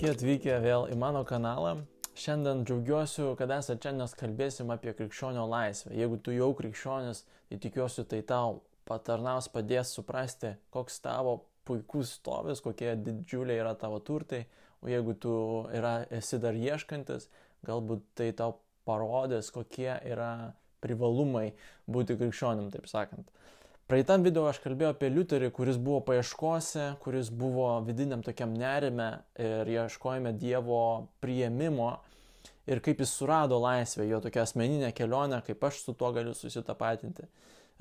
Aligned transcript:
Sveiki 0.00 0.16
atvykę 0.16 0.52
vėl 0.64 0.86
į 0.88 0.94
mano 0.96 1.20
kanalą. 1.28 1.74
Šiandien 2.16 2.62
džiaugiuosi, 2.64 3.20
kad 3.36 3.50
esate 3.52 3.82
čia, 3.84 3.90
nes 3.92 4.14
kalbėsim 4.16 4.70
apie 4.72 4.94
krikščionio 4.96 5.42
laisvę. 5.44 5.90
Jeigu 5.92 6.16
tu 6.24 6.32
jau 6.32 6.46
krikščionis, 6.56 7.20
tai 7.50 7.58
tikiuosi, 7.60 8.06
tai 8.08 8.22
tau 8.24 8.62
patarnaus 8.88 9.50
padės 9.52 9.92
suprasti, 9.92 10.54
koks 10.72 10.96
tavo 11.04 11.34
puikus 11.68 12.14
stovis, 12.16 12.64
kokie 12.64 12.94
didžiuliai 12.96 13.60
yra 13.60 13.74
tavo 13.76 14.00
turtai, 14.00 14.46
o 14.80 14.88
jeigu 14.88 15.18
tu 15.20 15.34
yra, 15.68 15.92
esi 16.16 16.40
dar 16.40 16.56
ieškantis, 16.56 17.28
galbūt 17.68 18.08
tai 18.16 18.30
tau 18.40 18.56
parodės, 18.88 19.52
kokie 19.52 19.98
yra 20.14 20.54
privalumai 20.80 21.50
būti 21.84 22.16
krikščionim, 22.16 22.72
taip 22.72 22.88
sakant. 22.88 23.28
Praeitam 23.90 24.22
video 24.22 24.44
aš 24.46 24.60
kalbėjau 24.62 24.92
apie 24.92 25.08
Liuterį, 25.10 25.48
kuris 25.50 25.74
buvo 25.82 25.98
paieškose, 26.06 26.84
kuris 27.02 27.26
buvo 27.34 27.64
vidiniam 27.82 28.20
tokiam 28.22 28.52
nerime 28.54 29.08
ir 29.34 29.66
ieškojame 29.66 30.30
Dievo 30.38 31.08
prieimimo 31.18 31.88
ir 32.70 32.78
kaip 32.86 33.02
jis 33.02 33.10
surado 33.18 33.58
laisvę, 33.58 34.06
jo 34.06 34.20
tokia 34.22 34.44
asmeninė 34.44 34.92
kelionė, 34.94 35.40
kaip 35.48 35.66
aš 35.66 35.80
su 35.82 35.96
tuo 35.98 36.12
galiu 36.14 36.36
susitapatinti. 36.38 37.26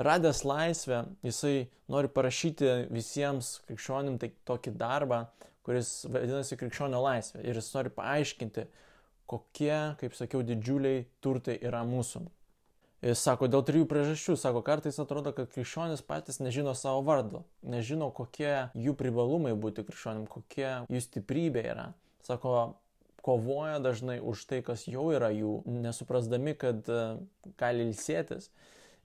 Radęs 0.02 0.42
laisvę, 0.50 1.04
jisai 1.30 1.54
nori 1.94 2.10
parašyti 2.18 2.74
visiems 2.90 3.60
krikščionim 3.70 4.18
tai 4.18 4.32
tokį 4.50 4.74
darbą, 4.82 5.22
kuris 5.62 5.94
vadinasi 6.10 6.58
krikščionio 6.58 7.06
laisvė. 7.06 7.46
Ir 7.46 7.62
jis 7.62 7.70
nori 7.78 7.94
paaiškinti, 8.02 8.66
kokie, 9.30 9.78
kaip 10.02 10.18
sakiau, 10.18 10.42
didžiuliai 10.42 11.06
turtai 11.22 11.62
yra 11.62 11.86
mūsų. 11.86 12.26
Jis 13.00 13.22
sako, 13.24 13.48
dėl 13.48 13.64
trijų 13.64 13.86
priežasčių. 13.88 14.36
Sako, 14.40 14.60
kartais 14.66 15.00
atrodo, 15.00 15.32
kad 15.36 15.48
krikščionis 15.54 16.04
patys 16.04 16.42
nežino 16.44 16.74
savo 16.76 17.00
vardo, 17.08 17.46
nežino, 17.64 18.10
kokie 18.12 18.68
jų 18.76 18.96
privalumai 19.00 19.54
būti 19.56 19.86
krikščionim, 19.88 20.26
kokie 20.28 20.68
jų 20.92 21.04
stiprybė 21.06 21.64
yra. 21.72 21.88
Sako, 22.28 22.74
kovoja 23.24 23.80
dažnai 23.80 24.20
už 24.20 24.44
tai, 24.52 24.60
kas 24.68 24.84
jau 24.92 25.08
yra 25.16 25.32
jų, 25.32 25.62
nesuprasdami, 25.70 26.58
kad 26.60 26.92
uh, 26.92 27.22
gali 27.60 27.88
ilsėtis. 27.88 28.52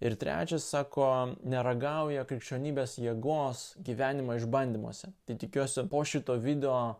Ir 0.02 0.18
trečias, 0.18 0.66
sako, 0.66 1.06
neragauja 1.46 2.26
krikščionybės 2.28 2.98
jėgos 2.98 3.66
gyvenimo 3.86 4.34
išbandymuose. 4.34 5.14
Tai 5.24 5.36
tikiuosi, 5.38 5.86
po 5.88 6.02
šito 6.02 6.34
video 6.42 6.96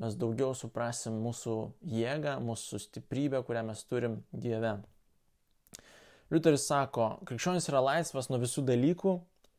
mes 0.00 0.16
daugiau 0.16 0.56
suprasim 0.56 1.20
mūsų 1.20 1.58
jėgą, 1.92 2.38
mūsų 2.40 2.80
stiprybę, 2.88 3.44
kurią 3.44 3.68
mes 3.68 3.84
turim 3.84 4.22
Dieve. 4.32 4.78
Liuteris 6.28 6.66
sako, 6.68 7.04
krikščionis 7.24 7.70
yra 7.70 7.80
laisvas 7.80 8.26
nuo 8.28 8.36
visų 8.42 8.60
dalykų, 8.68 9.14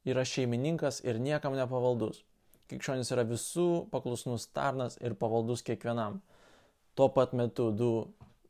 yra 0.05 0.21
šeimininkas 0.21 0.99
ir 1.01 1.17
niekam 1.17 1.55
nepavaldus. 1.57 2.21
Krikščionis 2.69 3.09
yra 3.15 3.23
visų 3.25 3.87
paklusnus 3.89 4.45
tarnas 4.53 4.99
ir 5.01 5.15
pavaldus 5.17 5.65
kiekvienam. 5.65 6.19
Tuo 6.93 7.07
pat 7.15 7.33
metu 7.33 7.71
du 7.73 7.89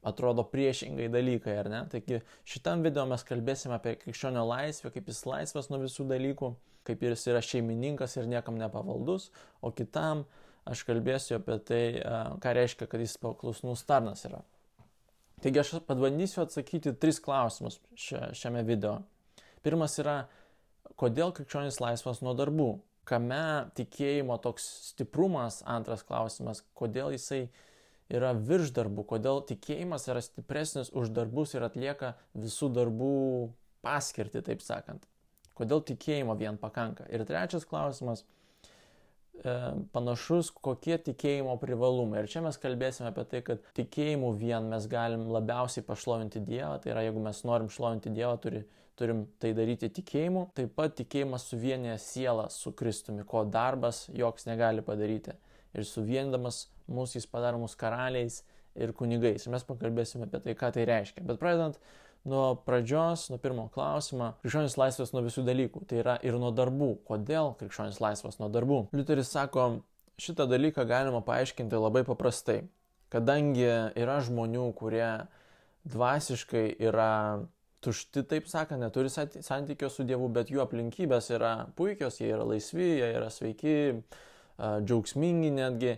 atrodo 0.03 0.43
priešingai 0.51 1.07
dalykai, 1.13 1.55
ar 1.61 1.71
ne? 1.71 1.79
Taigi 1.91 2.19
šitam 2.47 2.83
video 2.83 3.05
mes 3.07 3.23
kalbėsime 3.23 3.77
apie 3.77 3.95
krikščionio 4.03 4.43
laisvę, 4.51 4.91
kaip 4.91 5.07
jis 5.07 5.23
laisvas 5.27 5.71
nuo 5.71 5.79
visų 5.85 6.09
dalykų, 6.11 6.51
kaip 6.87 7.07
jis 7.07 7.23
yra 7.31 7.39
šeimininkas 7.45 8.19
ir 8.19 8.27
niekam 8.27 8.59
nepavaldus, 8.59 9.29
o 9.63 9.71
kitam 9.71 10.25
aš 10.67 10.83
kalbėsiu 10.87 11.39
apie 11.39 11.59
tai, 11.63 11.83
ką 12.43 12.55
reiškia, 12.59 12.91
kad 12.91 12.99
jis 12.99 13.15
paklusnus 13.23 13.87
tarnas 13.87 14.27
yra. 14.27 14.43
Taigi 15.39 15.59
aš 15.61 15.71
pabandysiu 15.87 16.43
atsakyti 16.43 16.93
tris 16.99 17.19
klausimus 17.23 17.79
šiame 17.95 18.63
video. 18.67 18.99
Pirmas 19.63 19.95
yra, 20.01 20.17
kodėl 20.99 21.31
krikščionis 21.35 21.79
laisvas 21.79 22.19
nuo 22.25 22.33
darbų? 22.35 22.69
Kame 23.07 23.71
tikėjimo 23.77 24.35
toks 24.43 24.65
stiprumas? 24.91 25.61
Antras 25.67 26.03
klausimas, 26.05 26.61
kodėl 26.77 27.15
jisai 27.15 27.47
yra 28.11 28.33
virš 28.35 28.73
darbų? 28.75 29.05
Kodėl 29.13 29.41
tikėjimas 29.49 30.09
yra 30.11 30.21
stipresnis 30.25 30.91
už 30.91 31.13
darbus 31.15 31.55
ir 31.55 31.65
atlieka 31.65 32.13
visų 32.35 32.69
darbų 32.75 33.13
paskirti, 33.85 34.43
taip 34.45 34.61
sakant? 34.65 35.07
Kodėl 35.55 35.81
tikėjimo 35.87 36.35
vien 36.39 36.59
pakanka? 36.59 37.07
Ir 37.11 37.23
trečias 37.27 37.65
klausimas, 37.67 38.25
panašus, 39.93 40.51
kokie 40.51 40.97
tikėjimo 41.09 41.55
privalumai. 41.61 42.23
Ir 42.23 42.31
čia 42.31 42.43
mes 42.45 42.57
kalbėsime 42.61 43.09
apie 43.11 43.25
tai, 43.31 43.41
kad 43.45 43.63
tikėjimu 43.77 44.31
vien 44.39 44.69
mes 44.71 44.87
galim 44.91 45.27
labiausiai 45.33 45.85
pašlovinti 45.87 46.43
Dievą, 46.45 46.77
tai 46.83 46.93
yra 46.93 47.05
jeigu 47.07 47.23
mes 47.23 47.41
norim 47.47 47.69
šlovinti 47.73 48.13
Dievą, 48.15 48.35
turi, 48.43 48.63
turim 48.99 49.25
tai 49.41 49.53
daryti 49.57 49.91
tikėjimu. 49.99 50.49
Taip 50.57 50.75
pat 50.77 50.97
tikėjimas 50.99 51.47
suvienyje 51.51 51.97
sielą 52.03 52.49
su 52.53 52.73
Kristumi, 52.75 53.25
ko 53.27 53.45
darbas 53.47 54.07
joks 54.15 54.49
negali 54.49 54.83
padaryti. 54.85 55.37
Ir 55.77 55.85
suviendamas 55.85 56.67
mūsų 56.89 57.21
jis 57.21 57.29
padaro 57.29 57.61
mus 57.61 57.77
karaliais 57.79 58.41
ir 58.79 58.93
kunigais. 58.97 59.45
Ir 59.45 59.53
mes 59.53 59.65
pakalbėsime 59.67 60.27
apie 60.27 60.41
tai, 60.43 60.55
ką 60.57 60.71
tai 60.75 60.85
reiškia. 60.89 61.25
Bet 61.27 61.41
pradedant 61.41 61.79
nuo 62.29 62.45
pradžios, 62.65 63.27
nuo 63.33 63.39
pirmo 63.41 63.67
klausimo, 63.73 64.33
krikščionis 64.43 64.77
laisvas 64.79 65.13
nuo 65.15 65.23
visų 65.25 65.43
dalykų, 65.47 65.83
tai 65.89 66.03
yra 66.03 66.15
ir 66.25 66.37
nuo 66.39 66.53
darbų. 66.55 66.91
Kodėl 67.09 67.55
krikščionis 67.59 67.99
laisvas 68.03 68.39
nuo 68.41 68.49
darbų? 68.53 68.83
Liuteris 68.95 69.31
sako, 69.33 69.69
šitą 70.21 70.47
dalyką 70.49 70.85
galima 70.89 71.23
paaiškinti 71.25 71.79
labai 71.79 72.05
paprastai. 72.07 72.61
Kadangi 73.09 73.65
yra 73.97 74.19
žmonių, 74.21 74.67
kurie 74.77 75.07
dvasiškai 75.89 76.65
yra 76.89 77.11
tušti, 77.81 78.23
taip 78.27 78.49
sakant, 78.51 78.81
neturi 78.83 79.09
santykio 79.09 79.89
su 79.89 80.05
Dievu, 80.07 80.27
bet 80.35 80.51
jų 80.51 80.61
aplinkybės 80.65 81.31
yra 81.33 81.53
puikios, 81.79 82.19
jie 82.19 82.33
yra 82.33 82.45
laisvi, 82.47 82.89
jie 82.99 83.09
yra 83.15 83.29
sveiki, 83.33 83.75
džiaugsmingi 84.59 85.51
netgi 85.55 85.95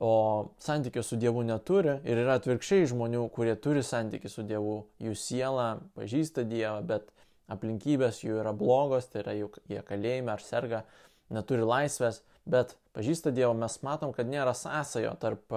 o 0.00 0.48
santykio 0.58 1.02
su 1.04 1.18
Dievu 1.20 1.42
neturi. 1.44 1.98
Ir 2.08 2.22
yra 2.22 2.38
atvirkščiai 2.40 2.88
žmonių, 2.88 3.26
kurie 3.34 3.54
turi 3.60 3.82
santykį 3.84 4.32
su 4.32 4.44
Dievu, 4.48 4.76
jų 5.02 5.14
siela 5.18 5.68
pažįsta 5.98 6.46
Dievą, 6.48 6.80
bet 6.88 7.10
aplinkybės 7.52 8.22
jų 8.24 8.40
yra 8.40 8.54
blogos, 8.56 9.10
tai 9.12 9.24
yra 9.24 9.36
jie 9.36 9.82
kalėjime 9.86 10.32
ar 10.32 10.44
serga, 10.44 10.84
neturi 11.30 11.66
laisvės, 11.68 12.22
bet 12.48 12.76
pažįsta 12.96 13.34
Dievą, 13.34 13.52
mes 13.60 13.76
matom, 13.84 14.14
kad 14.16 14.30
nėra 14.30 14.54
sąsajo 14.56 15.12
tarp 15.20 15.52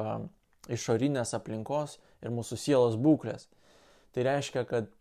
išorinės 0.72 1.34
aplinkos 1.38 1.98
ir 2.24 2.36
mūsų 2.36 2.59
sielos 2.59 3.00
būklės. 3.00 3.48
Tai 4.14 4.28
reiškia, 4.28 4.66
kad 4.70 4.92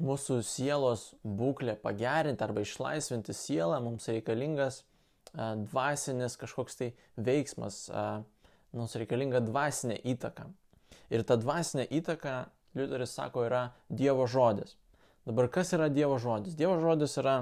mūsų 0.00 0.40
sielos 0.46 1.10
būklė 1.22 1.76
pagerinti 1.82 2.44
arba 2.46 2.64
išlaisvinti 2.64 3.34
sielą 3.36 3.80
mums 3.84 4.08
reikalingas 4.08 4.84
dvasinis 5.34 6.36
kažkoks 6.40 6.78
tai 6.80 6.92
veiksmas, 7.20 7.88
mums 8.76 8.96
reikalinga 8.98 9.42
dvasinė 9.44 9.98
įtaka. 10.14 10.48
Ir 11.10 11.24
ta 11.26 11.36
dvasinė 11.40 11.88
įtaka, 12.00 12.34
Liuteris 12.78 13.16
sako, 13.16 13.44
yra 13.48 13.62
Dievo 13.90 14.28
žodis. 14.30 14.76
Dabar 15.26 15.48
kas 15.50 15.72
yra 15.74 15.88
Dievo 15.90 16.20
žodis? 16.22 16.54
Dievo 16.58 16.78
žodis 16.82 17.16
yra 17.18 17.36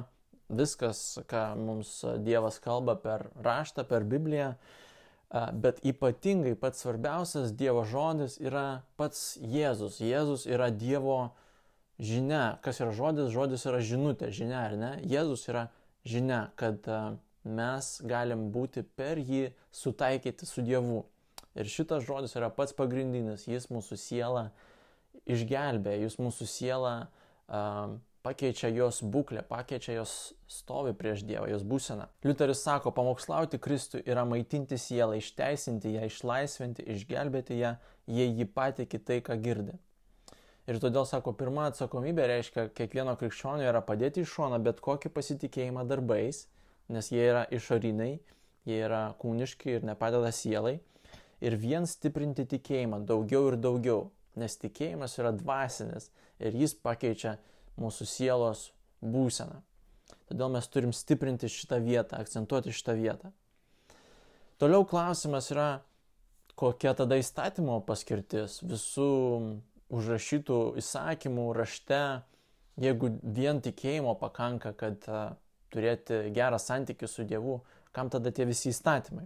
viskas, 0.48 1.18
ką 1.28 1.52
mums 1.60 2.00
Dievas 2.24 2.56
kalba 2.64 2.96
per 2.96 3.28
raštą, 3.44 3.84
per 3.84 4.06
Bibliją, 4.08 4.54
bet 5.60 5.82
ypatingai 5.84 6.54
pats 6.56 6.80
svarbiausias 6.80 7.52
Dievo 7.52 7.84
žodis 7.84 8.38
yra 8.40 8.82
pats 8.96 9.36
Jėzus. 9.44 10.00
Jėzus 10.00 10.46
yra 10.48 10.70
Dievo 10.72 11.34
žinia. 12.00 12.56
Kas 12.64 12.80
yra 12.80 12.94
žodis? 12.96 13.28
Žodis 13.34 13.68
yra 13.68 13.82
žinutė, 13.84 14.32
žinia, 14.32 14.64
ar 14.70 14.78
ne? 14.80 14.92
Jėzus 15.04 15.44
yra 15.52 15.68
žinia, 16.08 16.46
kad 16.56 16.88
mes 17.44 17.92
galim 18.08 18.48
būti 18.52 18.82
per 18.96 19.20
jį 19.20 19.52
sutaikyti 19.72 20.48
su 20.48 20.64
Dievu. 20.64 21.04
Ir 21.58 21.66
šitas 21.66 22.04
žodis 22.06 22.36
yra 22.38 22.52
pats 22.54 22.74
pagrindinis, 22.76 23.48
jis 23.50 23.66
mūsų 23.72 23.98
sielą 23.98 24.48
išgelbė, 25.26 25.96
jis 26.04 26.18
mūsų 26.20 26.46
sielą 26.46 26.92
uh, 27.04 27.96
pakeičia 28.22 28.70
jos 28.74 29.00
būklę, 29.02 29.42
pakeičia 29.48 29.96
jos 29.96 30.12
stovi 30.50 30.94
prieš 30.96 31.24
Dievą, 31.26 31.48
jos 31.50 31.64
būseną. 31.66 32.08
Liuteris 32.26 32.62
sako, 32.62 32.92
pamokslauti 32.94 33.60
Kristų 33.62 34.02
yra 34.06 34.24
maitinti 34.28 34.78
sielą, 34.78 35.18
išteisinti 35.18 35.94
ją, 35.96 36.06
išlaisvinti, 36.10 36.86
išgelbėti 36.94 37.58
ją, 37.58 37.74
jei 38.06 38.30
ji 38.38 38.46
patikė 38.46 39.00
tai, 39.02 39.20
ką 39.24 39.38
girdi. 39.42 39.78
Ir 40.68 40.76
todėl, 40.82 41.06
sako, 41.08 41.32
pirma 41.32 41.70
atsakomybė 41.70 42.26
reiškia, 42.28 42.66
kiekvieno 42.76 43.14
krikščionio 43.16 43.64
yra 43.70 43.80
padėti 43.84 44.20
iš 44.22 44.34
šono 44.34 44.58
bet 44.60 44.82
kokį 44.84 45.10
pasitikėjimą 45.14 45.86
darbais, 45.88 46.44
nes 46.92 47.08
jie 47.08 47.22
yra 47.24 47.46
išoriniai, 47.50 48.18
jie 48.68 48.82
yra 48.84 49.06
kūniški 49.22 49.78
ir 49.78 49.88
nepadeda 49.88 50.28
sielai 50.34 50.76
ir 51.40 51.56
vien 51.58 51.86
stiprinti 51.86 52.46
tikėjimą 52.48 53.02
daugiau 53.06 53.52
ir 53.52 53.58
daugiau, 53.60 54.08
nes 54.38 54.56
tikėjimas 54.60 55.18
yra 55.20 55.32
dvasinis 55.34 56.10
ir 56.38 56.56
jis 56.56 56.74
pakeičia 56.74 57.36
mūsų 57.78 58.06
sielos 58.08 58.68
būseną. 59.02 59.62
Todėl 60.28 60.52
mes 60.52 60.66
turim 60.68 60.92
stiprinti 60.92 61.48
šitą 61.48 61.78
vietą, 61.84 62.18
akcentuoti 62.20 62.74
šitą 62.74 62.94
vietą. 62.98 63.32
Toliau 64.58 64.84
klausimas 64.88 65.48
yra, 65.54 65.68
kokia 66.58 66.92
tada 66.98 67.16
įstatymo 67.20 67.78
paskirtis 67.86 68.58
visų 68.66 69.10
užrašytų 69.94 70.58
įsakymų 70.82 71.46
rašte, 71.56 72.00
jeigu 72.82 73.12
vien 73.22 73.62
tikėjimo 73.64 74.16
pakanka, 74.20 74.74
kad 74.76 75.06
turėti 75.72 76.26
gerą 76.34 76.58
santykių 76.60 77.08
su 77.08 77.24
Dievu, 77.28 77.60
kam 77.94 78.10
tada 78.12 78.32
tie 78.34 78.44
visi 78.48 78.72
įstatymai? 78.72 79.24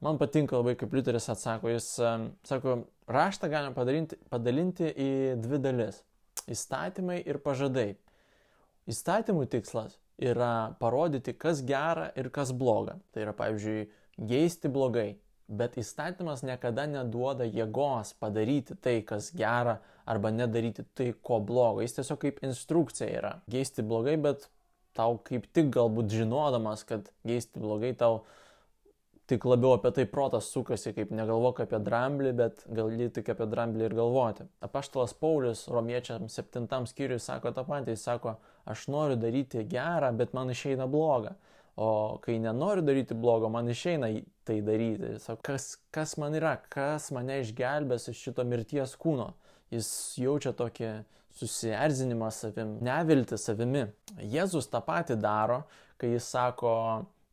Man 0.00 0.16
patinka 0.16 0.56
labai, 0.56 0.76
kaip 0.80 0.94
Liuteris 0.96 1.28
atsako, 1.28 1.68
jis 1.74 1.88
sako, 2.48 2.76
raštą 3.10 3.50
galima 3.52 3.76
padalinti, 3.76 4.16
padalinti 4.32 4.88
į 4.88 5.10
dvi 5.44 5.58
dalis- 5.60 6.00
įstatymai 6.54 7.18
ir 7.26 7.38
pažadai. 7.38 7.96
Įstatymų 8.88 9.44
tikslas 9.52 9.98
yra 10.18 10.74
parodyti, 10.80 11.36
kas 11.36 11.60
gera 11.62 12.10
ir 12.16 12.30
kas 12.30 12.52
bloga. 12.52 12.96
Tai 13.12 13.26
yra, 13.26 13.34
pavyzdžiui, 13.36 13.88
geisti 14.26 14.68
blogai. 14.68 15.16
Bet 15.50 15.74
įstatymas 15.76 16.44
niekada 16.46 16.86
neduoda 16.86 17.44
jėgos 17.44 18.14
padaryti 18.14 18.76
tai, 18.80 19.02
kas 19.02 19.32
gera, 19.34 19.80
arba 20.06 20.30
nedaryti 20.30 20.84
tai, 20.94 21.12
ko 21.22 21.40
blogo. 21.40 21.82
Jis 21.82 21.98
tiesiog 21.98 22.20
kaip 22.22 22.38
instrukcija 22.46 23.08
yra. 23.10 23.32
Geisti 23.50 23.82
blogai, 23.82 24.16
bet 24.16 24.48
tau 24.94 25.18
kaip 25.18 25.48
tik 25.52 25.72
galbūt 25.74 26.10
žinodamas, 26.14 26.84
kad 26.86 27.10
geisti 27.26 27.60
blogai, 27.62 27.92
tau 27.98 28.22
tik 29.30 29.44
labiau 29.46 29.76
apie 29.76 29.92
tai 29.94 30.06
protas 30.10 30.48
sukasi, 30.50 30.90
kaip 30.96 31.12
negalvok 31.14 31.62
apie 31.64 31.78
dramblį, 31.86 32.32
bet 32.38 32.64
gali 32.74 33.06
tik 33.14 33.30
apie 33.30 33.46
dramblį 33.50 33.86
ir 33.86 33.94
galvoti. 33.98 34.46
Apaštalas 34.66 35.14
Paulius 35.20 35.66
romiečiams 35.70 36.34
septintam 36.34 36.88
skyriui 36.90 37.20
sako 37.22 37.54
tą 37.54 37.64
patį, 37.68 37.94
jis 37.94 38.06
sako, 38.08 38.34
aš 38.70 38.88
noriu 38.90 39.18
daryti 39.20 39.62
gerą, 39.70 40.10
bet 40.18 40.34
man 40.34 40.50
išeina 40.50 40.88
bloga. 40.90 41.36
O 41.80 42.18
kai 42.24 42.40
nenoriu 42.42 42.82
daryti 42.84 43.14
blogo, 43.14 43.48
man 43.48 43.70
išeina 43.70 44.10
tai 44.44 44.58
daryti. 44.66 45.14
Sako, 45.22 45.40
kas, 45.46 45.70
kas 45.94 46.16
man 46.20 46.34
yra, 46.36 46.56
kas 46.72 47.08
mane 47.14 47.38
išgelbės 47.44 48.10
iš 48.10 48.26
šito 48.26 48.44
mirties 48.44 48.98
kūno. 49.00 49.30
Jis 49.70 49.88
jaučia 50.18 50.50
tokį 50.58 50.90
susierzinimą 51.38 52.28
savim, 52.34 52.74
nevilti 52.84 53.38
savimi. 53.38 53.86
Jėzus 54.18 54.66
tą 54.68 54.82
patį 54.84 55.16
daro, 55.22 55.62
kai 56.00 56.16
jis 56.16 56.26
sako, 56.34 56.72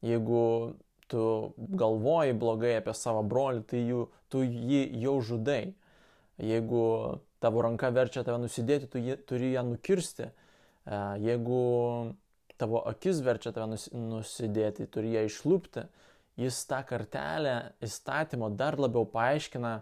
jeigu 0.06 0.76
tu 1.12 1.54
galvoji 1.58 2.36
blogai 2.38 2.78
apie 2.80 2.94
savo 2.98 3.24
brolį, 3.24 3.64
tai 3.70 3.84
jų, 3.88 4.08
tu 4.32 4.44
jį 4.44 4.84
jau 5.02 5.18
žudai. 5.24 5.62
Jeigu 6.38 6.84
tavo 7.42 7.64
ranka 7.66 7.90
verčia 7.94 8.24
tave 8.26 8.42
nusidėti, 8.44 8.90
tu 8.92 9.02
jį, 9.02 9.18
turi 9.30 9.52
ją 9.54 9.64
nukirsti. 9.68 10.30
E, 10.30 11.00
jeigu 11.24 11.62
tavo 12.58 12.82
akis 12.90 13.22
verčia 13.26 13.54
tave 13.56 13.78
nusidėti, 13.94 14.90
turi 14.92 15.16
ją 15.16 15.26
išlūpti. 15.30 15.86
Jis 16.38 16.60
tą 16.70 16.84
kartelę 16.86 17.56
įstatymo 17.82 18.52
dar 18.54 18.78
labiau 18.78 19.08
paaiškina, 19.10 19.80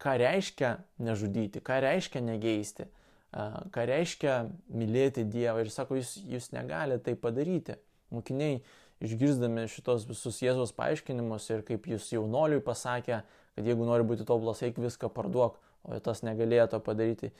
ką 0.00 0.14
reiškia 0.22 0.76
nežudyti, 1.04 1.60
ką 1.64 1.80
reiškia 1.84 2.22
negeisti, 2.24 2.86
e, 2.86 3.48
ką 3.72 3.88
reiškia 3.92 4.38
mylėti 4.72 5.26
Dievą. 5.28 5.64
Ir 5.64 5.72
sako, 5.72 6.00
jūs, 6.00 6.16
jūs 6.24 6.52
negalite 6.56 7.04
tai 7.10 7.16
padaryti. 7.20 7.80
Mokiniai 8.14 8.60
išgirdami 9.04 9.66
šitos 9.70 10.06
visus 10.08 10.38
Jėzos 10.42 10.72
paaiškinimus 10.76 11.48
ir 11.52 11.62
kaip 11.66 11.86
jis 11.90 12.08
jaunoliui 12.14 12.62
pasakė, 12.64 13.20
kad 13.56 13.68
jeigu 13.68 13.86
nori 13.88 14.06
būti 14.08 14.26
tobulas, 14.28 14.62
eik 14.64 14.80
viską 14.80 15.10
parduok, 15.12 15.58
o 15.86 16.00
tas 16.02 16.22
negalėjo 16.26 16.70
to 16.72 16.80
padaryti, 16.84 17.32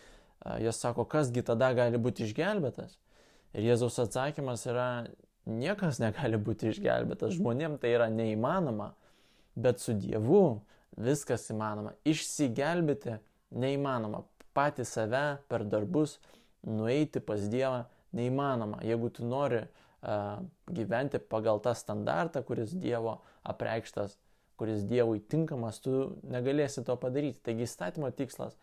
jie 0.60 0.72
sako, 0.72 1.06
kasgi 1.08 1.44
tada 1.46 1.72
gali 1.76 2.00
būti 2.00 2.26
išgelbėtas. 2.26 2.98
Ir 3.56 3.70
Jėzaus 3.70 3.98
atsakymas 4.02 4.66
yra, 4.68 5.06
niekas 5.48 6.00
negali 6.02 6.38
būti 6.40 6.70
išgelbėtas, 6.72 7.38
žmonėm 7.38 7.78
tai 7.80 7.94
yra 7.96 8.10
neįmanoma, 8.12 8.92
bet 9.56 9.80
su 9.80 9.96
Dievu 9.96 10.60
viskas 11.00 11.48
įmanoma. 11.52 11.94
Išsigelbėti 12.04 13.16
neįmanoma. 13.56 14.24
Pati 14.56 14.84
save 14.88 15.38
per 15.48 15.64
darbus 15.68 16.16
nueiti 16.64 17.20
pas 17.20 17.42
Dievą 17.52 17.84
neįmanoma. 18.16 18.80
Jeigu 18.84 19.10
tu 19.12 19.24
nori 19.28 19.62
uh, 19.64 19.85
gyventi 20.02 21.18
pagal 21.18 21.60
tą 21.64 21.74
standartą, 21.74 22.42
kuris 22.46 22.74
Dievo 22.76 23.20
apreikštas, 23.46 24.18
kuris 24.56 24.84
Dievui 24.88 25.20
tinkamas, 25.20 25.80
tu 25.84 26.16
negalėsi 26.24 26.84
to 26.86 26.96
padaryti. 27.00 27.42
Taigi 27.44 27.66
įstatymo 27.66 28.10
tikslas 28.16 28.56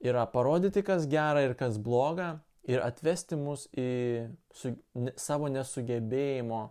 yra 0.00 0.26
parodyti, 0.30 0.84
kas 0.86 1.08
gera 1.10 1.42
ir 1.46 1.56
kas 1.58 1.78
bloga 1.82 2.38
ir 2.68 2.82
atvesti 2.84 3.38
mus 3.38 3.66
į 3.72 3.88
su, 4.54 4.74
ne, 4.98 5.14
savo 5.18 5.48
nesugebėjimo 5.52 6.68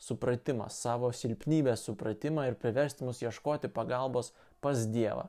supratimą, 0.00 0.70
savo 0.72 1.10
silpnybės 1.12 1.84
supratimą 1.88 2.46
ir 2.48 2.56
priversti 2.60 3.04
mus 3.04 3.20
ieškoti 3.24 3.68
pagalbos 3.72 4.32
pas 4.64 4.86
Dievą. 4.88 5.28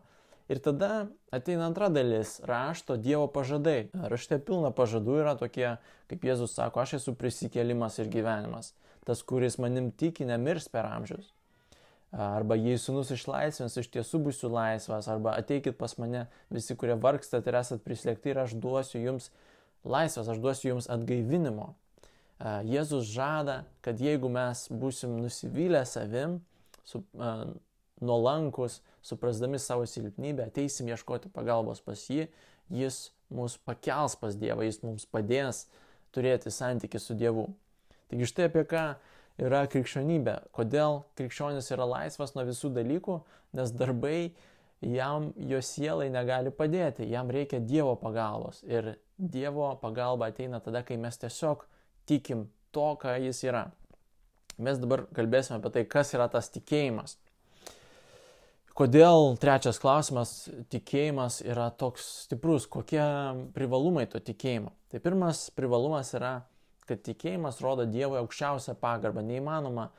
Ir 0.51 0.59
tada 0.59 1.07
ateina 1.31 1.63
antra 1.69 1.88
dalis- 1.89 2.42
rašto 2.51 2.98
Dievo 3.00 3.27
pažadai. 3.31 3.88
Rašte 3.94 4.36
pilna 4.36 4.71
pažadų 4.75 5.21
yra 5.24 5.36
tokie, 5.39 5.77
kaip 6.12 6.25
Jėzus 6.27 6.51
sako, 6.51 6.81
aš 6.81 6.94
esu 7.00 7.15
prisikėlimas 7.15 8.00
ir 8.00 8.09
gyvenimas. 8.12 8.74
Tas, 9.06 9.24
kuris 9.24 9.57
manim 9.57 9.92
tiki, 9.92 10.25
nemirs 10.25 10.68
per 10.68 10.83
amžius. 10.86 11.31
Arba 12.12 12.57
jei 12.59 12.75
sunus 12.75 13.13
išlaisvins, 13.15 13.77
iš 13.80 13.88
tiesų 13.88 14.19
būsiu 14.25 14.51
laisvas. 14.51 15.07
Arba 15.07 15.38
ateikit 15.39 15.77
pas 15.77 15.95
mane 15.98 16.27
visi, 16.51 16.75
kurie 16.75 17.00
vargstat 17.00 17.48
ir 17.48 17.56
esat 17.56 17.86
prislėgti 17.88 18.33
ir 18.33 18.44
aš 18.44 18.51
duosiu 18.59 19.00
jums 19.00 19.30
laisvas, 19.86 20.27
aš 20.27 20.38
duosiu 20.44 20.74
jums 20.74 20.89
atgaivinimo. 20.92 21.74
Jėzus 22.68 23.07
žada, 23.07 23.63
kad 23.81 24.01
jeigu 24.01 24.27
mes 24.27 24.68
būsim 24.68 25.21
nusivylę 25.21 25.86
savim, 25.88 26.42
su, 26.83 27.06
nuolankus, 28.01 28.80
suprasdami 29.06 29.59
savo 29.59 29.86
silpnybę, 29.89 30.50
ateisim 30.50 30.89
ieškoti 30.92 31.31
pagalbos 31.33 31.81
pas 31.86 32.03
jį, 32.09 32.27
jis 32.74 33.09
mus 33.31 33.57
pakels 33.57 34.18
pas 34.19 34.36
Dievą, 34.38 34.65
jis 34.68 34.81
mums 34.83 35.07
padės 35.09 35.65
turėti 36.15 36.51
santykių 36.51 37.00
su 37.01 37.15
Dievu. 37.18 37.48
Taigi 38.12 38.27
štai 38.27 38.50
apie 38.50 38.65
ką 38.68 38.86
yra 39.42 39.65
krikščionybė. 39.71 40.38
Kodėl 40.56 41.03
krikščionis 41.19 41.71
yra 41.74 41.88
laisvas 41.88 42.36
nuo 42.36 42.45
visų 42.48 42.74
dalykų, 42.75 43.19
nes 43.57 43.74
darbai 43.75 44.33
jam, 44.81 45.31
jo 45.38 45.62
sielai 45.63 46.09
negali 46.12 46.51
padėti, 46.51 47.07
jam 47.09 47.31
reikia 47.31 47.62
Dievo 47.63 47.95
pagalbos. 48.01 48.62
Ir 48.68 48.95
Dievo 49.18 49.71
pagalba 49.81 50.31
ateina 50.31 50.59
tada, 50.59 50.83
kai 50.83 50.98
mes 50.98 51.18
tiesiog 51.21 51.65
tikim 52.09 52.50
to, 52.75 52.88
ką 53.01 53.15
jis 53.21 53.44
yra. 53.48 53.68
Mes 54.62 54.80
dabar 54.81 55.06
kalbėsime 55.15 55.59
apie 55.59 55.71
tai, 55.74 55.86
kas 55.89 56.13
yra 56.18 56.27
tas 56.31 56.51
tikėjimas. 56.53 57.15
Kodėl 58.72 59.36
trečias 59.36 59.82
klausimas- 59.84 60.48
tikėjimas 60.72 61.42
yra 61.44 61.70
toks 61.76 62.06
stiprus, 62.24 62.68
kokie 62.72 63.04
privalumai 63.51 64.06
to 64.10 64.20
tikėjimo? 64.20 64.72
Tai 64.90 65.00
pirmas 65.00 65.50
privalumas 65.51 66.13
yra, 66.16 66.44
kad 66.88 67.04
tikėjimas 67.04 67.60
rodo 67.62 67.86
Dievui 67.86 68.20
aukščiausią 68.22 68.78
pagarbą. 68.80 69.24
Neįmanoma 69.28 69.90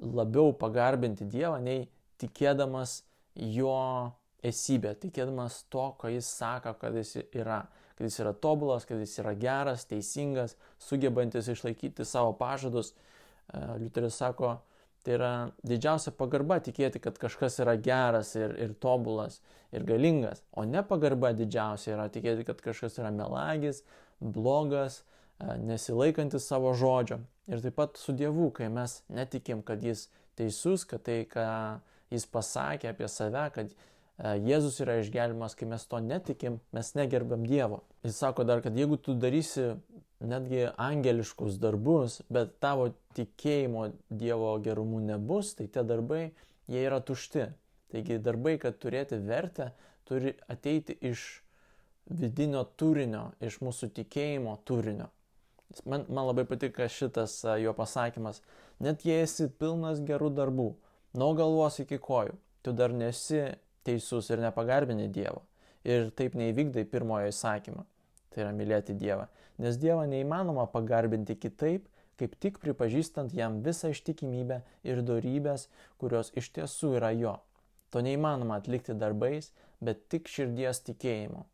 labiau 0.00 0.52
pagarbinti 0.52 1.24
Dievą, 1.24 1.62
nei 1.62 1.88
tikėdamas 2.20 3.02
jo 3.36 4.12
esybę, 4.44 4.94
tikėdamas 5.00 5.64
to, 5.72 5.94
ko 5.98 6.08
jis 6.08 6.28
sako, 6.28 6.74
kad 6.80 6.94
jis 6.94 7.16
yra. 7.32 7.66
Kad 7.96 8.08
jis 8.08 8.20
yra 8.20 8.32
tobulas, 8.32 8.86
kad 8.88 9.00
jis 9.00 9.18
yra 9.20 9.34
geras, 9.36 9.84
teisingas, 9.84 10.56
sugebantis 10.80 11.48
išlaikyti 11.52 12.04
savo 12.08 12.32
pažadus. 12.32 12.94
Liuteris 13.52 14.16
sako, 14.16 14.58
Tai 15.04 15.14
yra 15.16 15.32
didžiausia 15.64 16.12
pagarba 16.12 16.58
tikėti, 16.60 17.00
kad 17.00 17.16
kažkas 17.20 17.56
yra 17.64 17.76
geras 17.80 18.34
ir, 18.36 18.52
ir 18.60 18.74
tobulas 18.76 19.38
ir 19.72 19.84
galingas, 19.88 20.42
o 20.52 20.66
ne 20.68 20.82
pagarba 20.84 21.30
didžiausia 21.36 21.94
yra 21.94 22.08
tikėti, 22.12 22.44
kad 22.44 22.60
kažkas 22.60 22.98
yra 23.00 23.12
melagis, 23.14 23.84
blogas, 24.20 25.00
e, 25.38 25.56
nesilaikantis 25.64 26.48
savo 26.50 26.74
žodžio. 26.76 27.20
Ir 27.50 27.62
taip 27.64 27.78
pat 27.78 27.96
su 27.98 28.12
Dievu, 28.12 28.50
kai 28.54 28.68
mes 28.68 29.00
netikim, 29.08 29.62
kad 29.66 29.82
Jis 29.82 30.08
teisus, 30.38 30.84
kad 30.84 31.06
tai, 31.06 31.22
ką 31.30 31.46
Jis 32.10 32.26
pasakė 32.26 32.90
apie 32.90 33.08
save, 33.08 33.46
kad 33.54 33.70
e, 33.72 34.34
Jėzus 34.50 34.82
yra 34.84 34.98
išgelbimas, 35.00 35.56
kai 35.56 35.70
mes 35.70 35.86
to 35.86 36.02
netikim, 36.04 36.60
mes 36.76 36.92
negerbėm 36.98 37.46
Dievo. 37.48 37.84
Jis 38.04 38.20
sako 38.20 38.44
dar, 38.44 38.60
kad 38.60 38.76
jeigu 38.76 38.98
tu 39.00 39.14
darysi 39.14 39.72
netgi 40.20 40.66
angeliškus 40.76 41.58
darbus, 41.60 42.20
bet 42.28 42.58
tavo 42.60 42.90
tikėjimo 43.16 43.90
Dievo 44.10 44.52
gerumu 44.62 45.00
nebus, 45.04 45.54
tai 45.56 45.66
tie 45.72 45.84
darbai, 45.86 46.30
jie 46.70 46.84
yra 46.84 47.00
tušti. 47.00 47.48
Taigi 47.90 48.20
darbai, 48.22 48.56
kad 48.62 48.76
turėti 48.78 49.18
vertę, 49.26 49.72
turi 50.06 50.36
ateiti 50.50 50.94
iš 51.00 51.24
vidinio 52.10 52.62
turinio, 52.78 53.30
iš 53.42 53.60
mūsų 53.64 53.90
tikėjimo 53.96 54.56
turinio. 54.66 55.08
Man, 55.86 56.04
man 56.10 56.26
labai 56.26 56.44
patika 56.50 56.88
šitas 56.90 57.40
jo 57.62 57.74
pasakymas. 57.78 58.40
Net 58.82 59.04
jei 59.06 59.22
esi 59.24 59.46
pilnas 59.60 60.00
gerų 60.06 60.32
darbų, 60.34 60.70
nuo 61.18 61.30
galvos 61.38 61.78
iki 61.82 61.98
kojų, 62.02 62.34
tu 62.66 62.74
dar 62.74 62.94
nesi 62.94 63.44
teisus 63.86 64.30
ir 64.30 64.42
nepagarbini 64.42 65.08
Dievo. 65.12 65.44
Ir 65.86 66.10
taip 66.12 66.34
neįvykdai 66.36 66.84
pirmojo 66.90 67.30
įsakymą. 67.30 67.86
Tai 68.30 68.44
yra 68.44 68.54
mylėti 68.54 68.94
Dievą 68.94 69.26
nes 69.60 69.78
Dievą 69.80 70.06
neįmanoma 70.08 70.66
pagarbinti 70.72 71.36
kitaip, 71.38 71.86
kaip 72.20 72.36
tik 72.42 72.58
pripažįstant 72.62 73.32
jam 73.36 73.60
visą 73.64 73.92
ištikimybę 73.94 74.60
ir 74.88 75.02
darybės, 75.06 75.68
kurios 76.00 76.32
iš 76.36 76.50
tiesų 76.56 76.96
yra 77.00 77.12
jo. 77.16 77.36
To 77.90 78.02
neįmanoma 78.04 78.60
atlikti 78.60 78.94
darbais, 78.96 79.50
bet 79.80 80.06
tik 80.12 80.28
širdies 80.30 80.82
tikėjimu. 80.86 81.44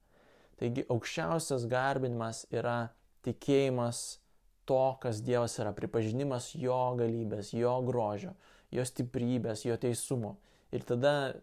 Taigi 0.60 0.86
aukščiausias 0.92 1.66
garbinimas 1.70 2.44
yra 2.52 2.90
tikėjimas 3.26 4.20
to, 4.66 4.84
kas 5.02 5.20
Dievas 5.22 5.58
yra, 5.62 5.72
pripažinimas 5.76 6.52
jo 6.58 6.78
galybės, 6.98 7.52
jo 7.54 7.76
grožio, 7.86 8.34
jo 8.74 8.86
stiprybės, 8.86 9.64
jo 9.66 9.76
teisumo. 9.80 10.36
Ir 10.74 10.82
tada 10.86 11.36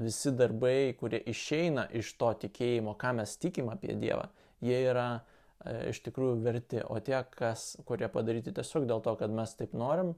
visi 0.00 0.30
darbai, 0.32 0.92
kurie 0.98 1.18
išeina 1.28 1.88
iš 1.98 2.14
to 2.20 2.30
tikėjimo, 2.44 2.94
ką 3.00 3.16
mes 3.18 3.34
tikim 3.42 3.72
apie 3.72 3.96
Dievą, 3.98 4.28
jie 4.64 4.78
yra 4.90 5.08
e, 5.18 5.90
iš 5.92 6.02
tikrųjų 6.06 6.38
verti, 6.44 6.82
o 6.84 6.98
tie, 7.04 7.18
kas, 7.36 7.74
kurie 7.88 8.08
padaryti 8.12 8.54
tiesiog 8.56 8.88
dėl 8.90 9.02
to, 9.04 9.14
kad 9.20 9.32
mes 9.34 9.54
taip 9.58 9.76
norim, 9.76 10.14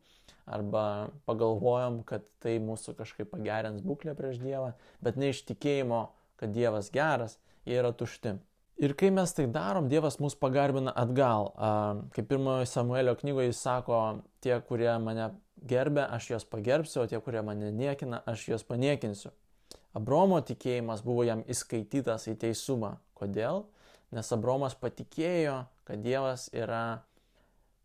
arba 0.46 1.10
pagalvojom, 1.28 2.02
kad 2.08 2.24
tai 2.42 2.56
mūsų 2.62 2.96
kažkaip 2.98 3.30
pagerins 3.32 3.84
būklę 3.86 4.16
prieš 4.18 4.40
Dievą, 4.42 4.72
bet 5.04 5.20
ne 5.20 5.30
iš 5.32 5.44
tikėjimo, 5.50 6.06
kad 6.40 6.54
Dievas 6.54 6.90
geras, 6.94 7.38
jie 7.66 7.78
yra 7.78 7.92
tušti. 7.94 8.36
Ir 8.82 8.96
kai 8.98 9.12
mes 9.14 9.30
tai 9.36 9.44
darom, 9.46 9.86
Dievas 9.90 10.16
mus 10.18 10.34
pagarbina 10.34 10.90
atgal. 10.96 11.52
Kaip 12.16 12.26
pirmojo 12.30 12.64
Samuelio 12.66 13.14
knygoje 13.20 13.52
jis 13.52 13.60
sako, 13.62 13.98
tie, 14.42 14.56
kurie 14.66 14.90
mane 14.98 15.28
gerbė, 15.68 16.02
aš 16.16 16.32
juos 16.32 16.46
pagerbsiu, 16.48 17.04
o 17.04 17.06
tie, 17.06 17.20
kurie 17.22 17.44
mane 17.46 17.70
niekina, 17.76 18.22
aš 18.26 18.48
juos 18.48 18.66
paniekinsiu. 18.66 19.30
Abromo 19.94 20.40
tikėjimas 20.42 21.04
buvo 21.04 21.22
jam 21.28 21.44
įskaitytas 21.52 22.26
į 22.32 22.38
teisumą. 22.42 22.96
Kodėl? 23.18 23.66
Nes 24.12 24.28
Abromas 24.34 24.74
patikėjo, 24.76 25.62
kad 25.88 26.02
Dievas 26.04 26.50
yra 26.52 27.02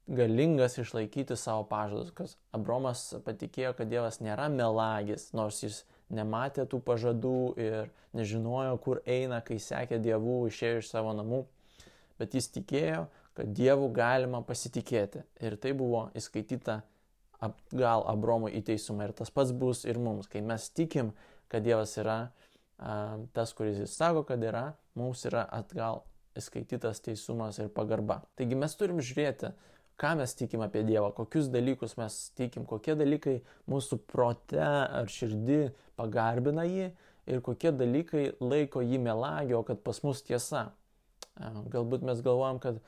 galingas 0.07 0.77
išlaikyti 0.79 1.35
savo 1.39 1.63
pažadus, 1.67 2.11
kad 2.15 2.33
Abromas 2.55 3.13
patikėjo, 3.23 3.73
kad 3.77 3.91
Dievas 3.91 4.19
nėra 4.23 4.47
melagis, 4.51 5.29
nors 5.35 5.61
jis 5.63 5.83
nematė 6.13 6.67
tų 6.67 6.79
pažadų 6.83 7.39
ir 7.59 7.91
nežinojo, 8.15 8.75
kur 8.83 9.01
eina, 9.05 9.41
kai 9.43 9.59
sekė 9.59 9.99
dievų, 10.03 10.39
išėjo 10.47 10.81
iš 10.81 10.91
savo 10.91 11.13
namų, 11.15 11.43
bet 12.19 12.35
jis 12.35 12.49
tikėjo, 12.55 13.05
kad 13.37 13.51
dievų 13.55 13.91
galima 13.95 14.41
pasitikėti. 14.43 15.23
Ir 15.43 15.57
tai 15.61 15.75
buvo 15.77 16.07
įskaityta 16.17 16.81
atgal 17.43 18.05
Abromui 18.09 18.55
į 18.57 18.63
teisumą. 18.71 19.07
Ir 19.07 19.15
tas 19.19 19.31
pats 19.33 19.53
bus 19.53 19.83
ir 19.85 19.99
mums, 20.01 20.29
kai 20.31 20.41
mes 20.41 20.69
tikim, 20.73 21.11
kad 21.51 21.63
Dievas 21.67 21.93
yra 22.01 22.17
a, 22.79 23.17
tas, 23.35 23.53
kuris 23.55 23.77
jis 23.83 23.93
sako, 23.93 24.25
kad 24.27 24.41
yra, 24.43 24.71
mums 24.97 25.23
yra 25.29 25.45
atgal 25.53 26.01
įskaitytas 26.39 27.01
teisumas 27.05 27.59
ir 27.61 27.71
pagarba. 27.73 28.21
Taigi 28.39 28.57
mes 28.59 28.75
turim 28.77 29.01
žiūrėti, 29.03 29.51
ką 29.97 30.13
mes 30.19 30.35
tikim 30.37 30.63
apie 30.65 30.83
Dievą, 30.87 31.11
kokius 31.17 31.49
dalykus 31.53 31.97
mes 31.97 32.17
tikim, 32.37 32.65
kokie 32.69 32.95
dalykai 32.99 33.39
mūsų 33.71 33.99
prote 34.09 34.61
ar 34.63 35.09
širdį 35.11 35.61
pagarbina 35.97 36.67
jį 36.67 36.91
ir 37.27 37.41
kokie 37.45 37.73
dalykai 37.75 38.29
laiko 38.39 38.83
jį 38.85 39.01
melagio, 39.03 39.63
kad 39.67 39.81
pas 39.83 39.99
mus 40.05 40.21
tiesa. 40.25 40.69
Galbūt 41.37 42.05
mes 42.07 42.21
galvojam, 42.25 42.61
kad 42.61 42.79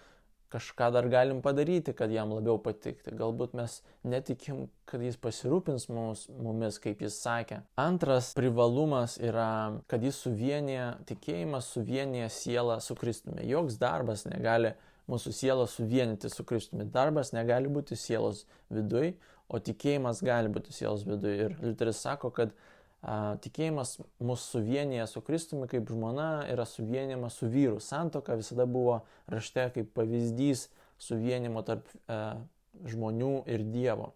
kažką 0.54 0.90
dar 0.96 1.08
galim 1.10 1.42
padaryti, 1.46 1.94
kad 1.94 2.12
jam 2.12 2.34
labiau 2.34 2.58
patikti. 2.62 3.14
Galbūt 3.16 3.54
mes 3.58 3.80
netikim, 4.08 4.68
kad 4.90 5.04
jis 5.06 5.18
pasirūpins 5.22 5.88
mums, 5.94 6.26
mumis, 6.34 6.80
kaip 6.82 7.04
jis 7.06 7.20
sakė. 7.22 7.62
Antras 7.80 8.32
privalumas 8.38 9.18
yra, 9.22 9.80
kad 9.92 10.04
jis 10.06 10.20
suvienyje, 10.26 10.88
tikėjimas 11.10 11.70
suvienyje 11.76 12.30
sielą 12.34 12.80
su 12.84 12.98
Kristumi. 13.00 13.46
Joks 13.50 13.78
darbas 13.82 14.26
negali 14.30 14.74
mūsų 15.10 15.34
sielą 15.34 15.68
suvienyti 15.70 16.30
su 16.34 16.46
Kristumi. 16.46 16.88
Darbas 16.90 17.34
negali 17.34 17.70
būti 17.72 17.98
sielos 17.98 18.46
viduj, 18.74 19.14
o 19.50 19.62
tikėjimas 19.62 20.22
gali 20.26 20.52
būti 20.54 20.74
sielos 20.74 21.06
viduj. 21.08 21.38
Ir 21.46 21.56
Liuteris 21.62 22.02
sako, 22.06 22.34
kad 22.34 22.54
tikėjimas 23.02 23.98
mūsų 24.20 24.60
suvienyje 24.60 25.06
su 25.08 25.22
Kristumi 25.24 25.70
kaip 25.72 25.88
žmona 25.88 26.46
yra 26.52 26.66
suvienima 26.68 27.30
su 27.32 27.48
vyru. 27.48 27.80
Santoka 27.80 28.36
visada 28.36 28.66
buvo 28.68 29.02
rašte 29.32 29.70
kaip 29.76 29.94
pavyzdys 29.96 30.68
suvienimo 31.00 31.64
tarp 31.64 31.88
a, 32.08 32.40
žmonių 32.86 33.34
ir 33.48 33.64
Dievo. 33.72 34.14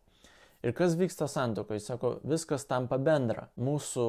Ir 0.64 0.76
kas 0.76 0.98
vyksta 1.00 1.28
santokai? 1.32 1.80
Jis 1.80 1.90
sako, 1.92 2.18
viskas 2.28 2.68
tampa 2.68 3.00
bendra. 3.00 3.50
Mūsų 3.60 4.08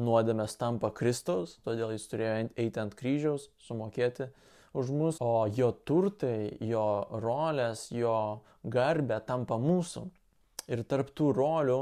nuodėmės 0.00 0.56
tampa 0.60 0.90
Kristaus, 0.92 1.58
todėl 1.64 1.94
jis 1.94 2.08
turėjo 2.10 2.34
eiti 2.60 2.80
ant 2.82 2.96
kryžiaus, 2.98 3.48
sumokėti 3.62 4.28
už 4.74 4.90
mus, 4.90 5.20
o 5.22 5.46
jo 5.46 5.70
turtai, 5.86 6.56
jo 6.64 7.06
rolės, 7.22 7.86
jo 7.94 8.42
garbė 8.64 9.20
tampa 9.24 9.56
mūsų. 9.60 10.08
Ir 10.72 10.82
tarp 10.88 11.12
tų 11.14 11.30
rolių 11.36 11.78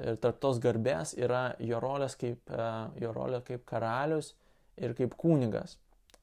ir 0.00 0.18
tarp 0.22 0.40
tos 0.42 0.58
garbės 0.62 1.14
yra 1.18 1.54
jo, 1.60 1.80
kaip, 2.20 2.50
e, 2.50 2.66
jo 3.02 3.12
rolė 3.14 3.42
kaip 3.46 3.64
karalius 3.68 4.34
ir 4.76 4.94
kaip 4.98 5.16
kunigas. 5.20 5.78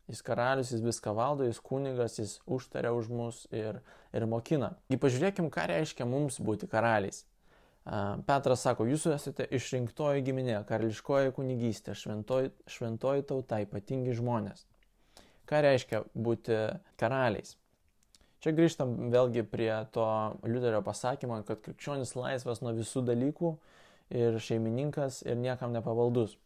Jis 0.08 0.22
karalius, 0.24 0.72
jis 0.72 0.84
viską 0.86 1.12
valdo, 1.16 1.44
jis 1.44 1.60
kunigas, 1.60 2.16
jis 2.20 2.38
užtaria 2.46 2.94
už 2.96 3.10
mus 3.12 3.42
ir, 3.52 3.82
ir 4.16 4.26
mokina. 4.26 4.78
Ir 4.90 5.02
pažiūrėkim, 5.04 5.50
ką 5.52 5.68
reiškia 5.74 6.08
mums 6.08 6.40
būti 6.40 6.70
karaliais. 6.72 7.26
E, 7.26 8.00
Petras 8.28 8.64
sako, 8.64 8.88
jūs 8.88 9.06
esate 9.12 9.50
išrinktoji 9.60 10.24
giminė, 10.30 10.62
karališkoji 10.70 11.36
kunigystė, 11.36 11.96
šventoji, 11.98 12.54
šventoji 12.72 13.28
tauta, 13.28 13.62
ypatingi 13.68 14.16
žmonės. 14.18 14.66
Ką 15.48 15.64
reiškia 15.64 16.04
būti 16.16 16.56
karaliais? 17.00 17.56
Čia 18.44 18.54
grįžtam 18.54 19.10
vėlgi 19.14 19.42
prie 19.50 19.72
to 19.96 20.06
Liuterio 20.46 20.84
pasakymo, 20.86 21.40
kad 21.48 21.62
krikščionis 21.66 22.14
laisvas 22.18 22.62
nuo 22.62 22.76
visų 22.78 23.02
dalykų 23.08 23.56
ir 24.18 24.38
šeimininkas 24.42 25.24
ir 25.26 25.40
niekam 25.40 25.74
nepavaldus. 25.74 26.38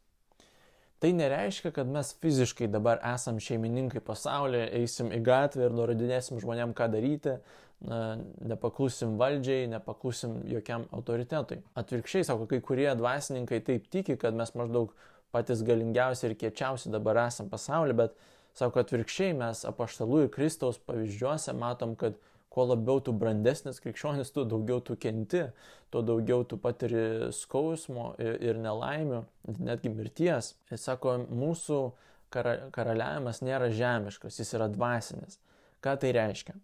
Tai 1.02 1.10
nereiškia, 1.18 1.72
kad 1.74 1.90
mes 1.90 2.14
fiziškai 2.22 2.68
dabar 2.70 3.00
esam 3.10 3.40
šeimininkai 3.42 4.04
pasaulyje, 4.06 4.68
eisim 4.78 5.10
į 5.10 5.18
gatvę 5.26 5.66
ir 5.66 5.74
nurodinėsim 5.74 6.38
žmonėm, 6.44 6.76
ką 6.78 6.88
daryti, 6.94 7.40
nepaklusim 7.82 9.16
valdžiai, 9.18 9.66
nepaklusim 9.72 10.36
jokiam 10.46 10.86
autoritetui. 10.94 11.64
Atvirkščiai, 11.82 12.28
sako, 12.30 12.46
kai 12.52 12.62
kurie 12.62 12.92
dvasininkai 13.00 13.64
taip 13.66 13.90
tiki, 13.90 14.14
kad 14.22 14.38
mes 14.38 14.54
maždaug 14.54 14.94
patys 15.34 15.64
galingiausi 15.66 16.28
ir 16.30 16.38
kiečiausi 16.38 16.94
dabar 16.94 17.24
esam 17.26 17.50
pasaulyje, 17.50 17.98
bet 17.98 18.16
Sako 18.58 18.84
atvirkščiai, 18.84 19.36
mes 19.38 19.64
apaštalų 19.68 20.26
ir 20.26 20.32
Kristaus 20.34 20.80
pavyzdžiuose 20.84 21.54
matom, 21.56 21.96
kad 22.00 22.18
kuo 22.52 22.66
labiau 22.68 23.00
tu 23.00 23.14
brandesnis 23.16 23.80
krikščionis, 23.84 24.34
tu 24.36 24.44
daugiau 24.44 24.82
tu 24.84 24.98
kenti, 25.00 25.46
tuo 25.92 26.02
daugiau 26.04 26.44
tu 26.44 26.58
patiri 26.60 27.32
skausmo 27.36 28.12
ir, 28.20 28.60
nelaimių, 28.60 29.22
netgi 29.64 29.92
mirties. 29.94 30.52
Ir 30.72 30.82
sako, 30.82 31.16
mūsų 31.32 31.80
kara, 32.34 32.58
karaliavimas 32.76 33.40
nėra 33.46 33.72
žemiškas, 33.76 34.42
jis 34.42 34.52
yra 34.60 34.68
dvasinis. 34.72 35.40
Ką 35.82 35.96
tai 36.02 36.12
reiškia? 36.18 36.58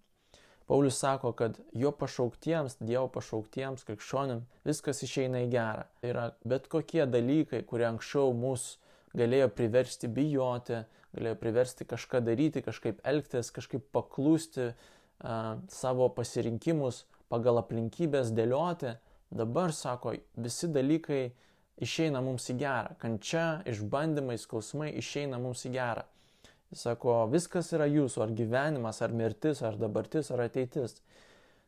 Paulius 0.68 1.00
sako, 1.00 1.32
kad 1.32 1.56
jo 1.72 1.94
pašauktiems, 1.96 2.76
Dievo 2.84 3.08
pašauktiems 3.08 3.88
krikščionim 3.88 4.44
viskas 4.68 5.00
išeina 5.08 5.46
į 5.46 5.50
gerą. 5.54 5.88
Yra 6.04 6.26
bet 6.44 6.68
kokie 6.68 7.06
dalykai, 7.08 7.64
kurie 7.64 7.88
anksčiau 7.88 8.36
mus 8.36 8.74
galėjo 9.16 9.48
priversti 9.56 10.12
bijoti, 10.12 10.84
galėjo 11.16 11.38
priversti 11.40 11.88
kažką 11.88 12.22
daryti, 12.26 12.64
kažkaip 12.66 13.00
elgtis, 13.08 13.52
kažkaip 13.56 13.86
paklūsti 13.96 14.72
uh, 14.72 15.58
savo 15.72 16.10
pasirinkimus 16.14 17.06
pagal 17.32 17.62
aplinkybės 17.62 18.32
dėlioti, 18.36 18.96
dabar, 19.36 19.74
sako, 19.76 20.16
visi 20.40 20.70
dalykai 20.72 21.22
išeina 21.84 22.22
mums 22.24 22.48
į 22.52 22.58
gerą. 22.62 22.96
Kančia, 23.02 23.48
išbandymai, 23.70 24.38
skausmai 24.42 24.94
išeina 24.98 25.40
mums 25.42 25.66
į 25.68 25.74
gerą. 25.76 26.06
Jis 26.72 26.84
sako, 26.84 27.22
viskas 27.32 27.72
yra 27.76 27.88
jūsų, 27.88 28.26
ar 28.26 28.34
gyvenimas, 28.36 29.00
ar 29.04 29.14
mirtis, 29.16 29.62
ar 29.64 29.78
dabartis, 29.80 30.32
ar 30.36 30.44
ateitis. 30.48 30.98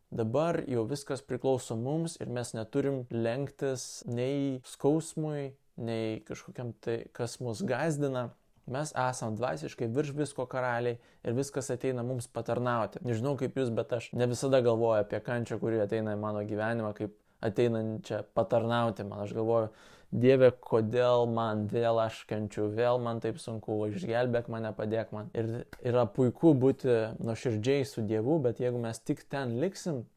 Dabar 0.09 0.63
jau 0.67 0.83
viskas 0.89 1.21
priklauso 1.21 1.77
mums 1.77 2.17
ir 2.19 2.31
mes 2.33 2.51
neturim 2.57 3.03
lenktis 3.13 4.01
nei 4.09 4.57
skausmui, 4.67 5.53
nei 5.79 6.19
kažkokiam 6.27 6.73
tai, 6.83 7.03
kas 7.15 7.37
mus 7.39 7.61
gazdina, 7.63 8.31
Mes 8.69 8.91
esam 8.93 9.35
dvasiškai 9.37 9.89
virš 9.95 10.13
visko 10.17 10.45
karaliai 10.49 10.99
ir 11.25 11.37
viskas 11.37 11.71
ateina 11.73 12.03
mums 12.05 12.29
patarnauti. 12.31 13.01
Nežinau 13.05 13.35
kaip 13.39 13.57
jūs, 13.57 13.71
bet 13.75 13.93
aš 13.97 14.11
ne 14.13 14.27
visada 14.29 14.61
galvoju 14.65 15.03
apie 15.03 15.21
kančią, 15.25 15.59
kuri 15.61 15.81
ateina 15.83 16.15
į 16.15 16.21
mano 16.21 16.43
gyvenimą, 16.47 16.93
kaip 16.97 17.15
ateinančią 17.45 18.23
patarnauti 18.37 19.07
man. 19.07 19.23
Aš 19.25 19.33
galvoju, 19.37 19.71
Dieve, 20.09 20.49
kodėl 20.65 21.27
man 21.29 21.67
vėl 21.69 21.99
aš 22.01 22.23
kenčiu, 22.29 22.65
vėl 22.73 22.97
man 23.05 23.19
taip 23.21 23.37
sunku, 23.37 23.75
išgelbėk 23.93 24.47
mane, 24.49 24.71
padėk 24.73 25.11
man. 25.13 25.29
Ir 25.37 25.67
yra 25.85 26.07
puiku 26.09 26.55
būti 26.57 26.95
nuoširdžiai 27.21 27.85
su 27.85 28.01
Dievu, 28.09 28.39
bet 28.41 28.61
jeigu 28.61 28.81
mes 28.81 28.97
tik 29.05 29.21
ten 29.29 29.59
liksim 29.61 30.07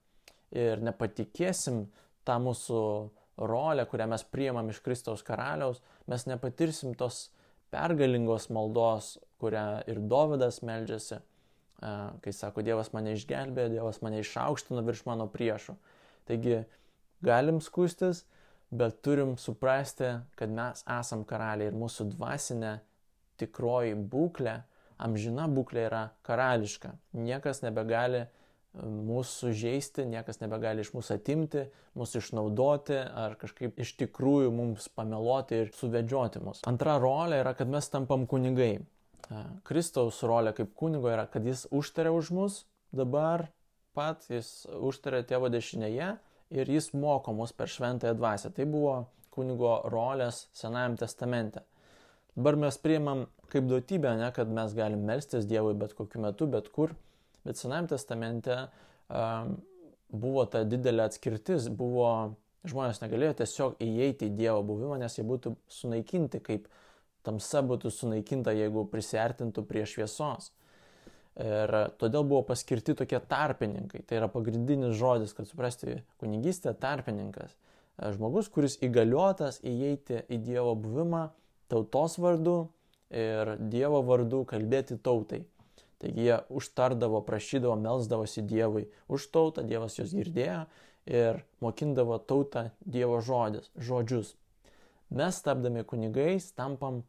ir 0.49 0.81
nepatikėsim 0.81 1.85
tą 2.25 2.39
mūsų 2.41 2.81
rolę, 3.37 3.85
kurią 3.89 4.09
mes 4.15 4.25
priimam 4.25 4.73
iš 4.73 4.81
Kristaus 4.81 5.25
karaliaus, 5.27 5.83
mes 6.09 6.25
nepatirsim 6.29 6.97
tos 6.97 7.27
pergalingos 7.73 8.49
maldos, 8.53 9.17
kurią 9.43 9.83
ir 9.91 9.99
Dovydas 10.07 10.61
meldžiasi, 10.63 11.19
kai 12.23 12.35
sako, 12.37 12.63
Dievas 12.63 12.93
mane 12.95 13.17
išgelbėjo, 13.17 13.73
Dievas 13.73 14.03
mane 14.05 14.21
išaukštino 14.23 14.85
virš 14.87 15.03
mano 15.09 15.27
priešų. 15.33 15.75
Taigi 16.29 16.61
galim 17.25 17.59
skustis, 17.65 18.23
bet 18.71 19.01
turim 19.03 19.35
suprasti, 19.41 20.13
kad 20.39 20.53
mes 20.53 20.85
esam 21.01 21.25
karaliai 21.29 21.73
ir 21.73 21.79
mūsų 21.79 22.13
dvasinė 22.15 22.77
tikroji 23.43 23.97
būklė, 24.13 24.61
amžina 25.03 25.49
būklė 25.51 25.89
yra 25.89 26.05
karališka. 26.29 26.93
Niekas 27.19 27.65
nebegali 27.65 28.27
mūsų 28.81 29.53
žaisti, 29.57 30.07
niekas 30.09 30.41
nebegali 30.41 30.85
iš 30.85 30.93
mūsų 30.95 31.17
atimti, 31.19 31.67
mūsų 31.99 32.23
išnaudoti 32.23 32.97
ar 32.97 33.37
kažkaip 33.41 33.79
iš 33.83 33.95
tikrųjų 34.01 34.53
mums 34.55 34.89
pameluoti 34.97 35.61
ir 35.65 35.73
suvedžioti 35.77 36.41
mus. 36.45 36.63
Antra 36.69 36.97
rolė 37.03 37.43
yra, 37.43 37.53
kad 37.59 37.69
mes 37.73 37.89
tampam 37.93 38.25
kunigai. 38.31 38.79
Kristaus 39.69 40.21
rolė 40.27 40.55
kaip 40.57 40.73
kunigo 40.77 41.11
yra, 41.13 41.27
kad 41.31 41.45
jis 41.47 41.67
užtarė 41.73 42.13
už 42.17 42.33
mus, 42.37 42.63
dabar 42.93 43.47
pat 43.97 44.25
jis 44.33 44.65
užtarė 44.73 45.23
tėvo 45.29 45.53
dešinėje 45.53 46.15
ir 46.53 46.73
jis 46.73 46.91
moko 46.97 47.35
mus 47.37 47.53
per 47.57 47.71
šventąją 47.73 48.17
dvasę. 48.17 48.53
Tai 48.57 48.67
buvo 48.69 48.97
kunigo 49.33 49.79
rolės 49.93 50.47
Senajame 50.57 51.01
testamente. 51.01 51.65
Dabar 52.37 52.57
mes 52.57 52.79
priimam 52.81 53.27
kaip 53.53 53.69
duotybę, 53.69 54.15
ne, 54.17 54.31
kad 54.33 54.49
mes 54.49 54.73
galim 54.77 55.05
melstis 55.05 55.45
Dievui 55.49 55.75
bet 55.77 55.93
kokiu 55.97 56.23
metu, 56.25 56.49
bet 56.49 56.71
kur. 56.73 56.95
Bet 57.47 57.59
Senajame 57.59 57.91
testamente 57.91 58.57
um, 59.09 59.57
buvo 60.13 60.45
ta 60.47 60.63
didelė 60.69 61.09
atskirtis, 61.09 61.69
buvo 61.73 62.37
žmonės 62.69 63.03
negalėjo 63.03 63.41
tiesiog 63.41 63.81
įeiti 63.83 64.29
į 64.29 64.37
Dievo 64.39 64.63
buvimą, 64.67 64.99
nes 65.03 65.19
jie 65.19 65.25
būtų 65.27 65.57
sunaikinti, 65.73 66.43
kaip 66.45 66.69
tamsa 67.27 67.63
būtų 67.67 67.91
sunaikinta, 67.95 68.55
jeigu 68.55 68.85
prisartintų 68.91 69.65
prie 69.67 69.85
šviesos. 69.89 70.53
Ir 71.43 71.71
todėl 71.97 72.27
buvo 72.29 72.43
paskirti 72.45 72.95
tokie 72.97 73.17
tarpininkai. 73.25 74.03
Tai 74.05 74.19
yra 74.19 74.29
pagrindinis 74.29 74.99
žodis, 74.99 75.33
kad 75.33 75.49
suprasti 75.49 76.03
kunigystę 76.21 76.75
tarpininkas. 76.77 77.55
Žmogus, 78.17 78.51
kuris 78.53 78.77
įgaliotas 78.85 79.61
įeiti 79.65 80.23
į 80.29 80.39
Dievo 80.45 80.75
buvimą 80.77 81.31
tautos 81.73 82.19
vardu 82.21 82.67
ir 83.13 83.57
Dievo 83.73 84.03
vardu 84.05 84.43
kalbėti 84.49 84.99
tautai. 85.01 85.43
Taigi 86.03 86.27
jie 86.27 86.39
užtardavo, 86.51 87.21
prašydavo, 87.23 87.77
melsdavosi 87.79 88.43
Dievui 88.43 88.89
už 89.07 89.29
tautą, 89.31 89.63
Dievas 89.63 90.01
juos 90.01 90.11
girdėjo 90.17 90.65
ir 91.07 91.43
mokindavo 91.63 92.19
tautą 92.19 92.71
Dievo 92.83 93.21
žodis, 93.23 93.71
žodžius. 93.79 94.35
Mes 95.15 95.39
tapdami 95.45 95.85
kunigais 95.87 96.49
tampam 96.59 97.03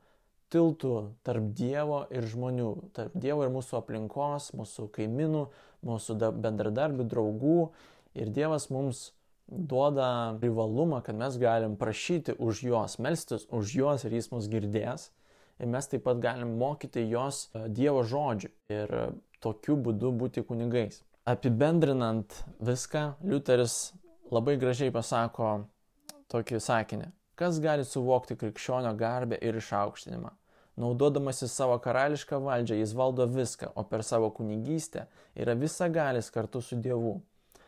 tiltų 0.53 0.93
tarp 1.25 1.49
Dievo 1.57 2.03
ir 2.13 2.27
žmonių, 2.29 2.69
tarp 2.93 3.17
Dievo 3.17 3.47
ir 3.47 3.53
mūsų 3.53 3.79
aplinkos, 3.79 4.51
mūsų 4.53 4.89
kaimynų, 4.93 5.47
mūsų 5.87 6.17
bendradarbių, 6.43 7.07
draugų. 7.09 7.57
Ir 8.13 8.29
Dievas 8.29 8.69
mums 8.69 9.07
duoda 9.47 10.37
privalumą, 10.41 11.01
kad 11.01 11.17
mes 11.17 11.37
galim 11.41 11.77
prašyti 11.81 12.37
už 12.37 12.61
juos, 12.69 12.99
melstis 13.01 13.47
už 13.49 13.73
juos 13.79 14.05
ir 14.05 14.13
jis 14.19 14.29
mus 14.35 14.49
girdės. 14.51 15.09
Ir 15.61 15.69
mes 15.69 15.87
taip 15.89 16.03
pat 16.07 16.19
galim 16.21 16.55
mokyti 16.59 17.05
jos 17.09 17.47
e, 17.53 17.67
Dievo 17.69 18.03
žodžių 18.07 18.49
ir 18.73 18.93
e, 18.99 19.07
tokiu 19.43 19.77
būdu 19.85 20.11
būti 20.17 20.43
kunigais. 20.47 21.01
Apibendrinant 21.29 22.33
viską, 22.59 23.03
Liuteris 23.23 23.93
labai 24.33 24.57
gražiai 24.59 24.91
pasako 24.91 25.51
tokį 26.33 26.59
sakinį. 26.63 27.11
Kas 27.39 27.59
gali 27.63 27.85
suvokti 27.87 28.37
krikščionio 28.37 28.93
garbę 28.97 29.37
ir 29.41 29.57
išaukštinimą? 29.61 30.33
Naudodamasis 30.81 31.53
savo 31.53 31.77
karališką 31.81 32.39
valdžią, 32.41 32.79
jis 32.81 32.95
valdo 32.97 33.27
viską, 33.29 33.69
o 33.77 33.85
per 33.85 34.01
savo 34.03 34.31
kunigystę 34.33 35.05
yra 35.37 35.53
visagalis 35.57 36.33
kartu 36.33 36.61
su 36.65 36.79
Dievu 36.81 37.19